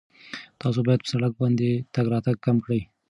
تاسو 0.61 0.79
باید 0.87 1.01
په 1.03 1.09
سړک 1.13 1.33
باندې 1.41 1.69
تګ 1.93 2.05
راتګ 2.13 2.37
کم 2.45 2.57
کړئ. 2.65 2.81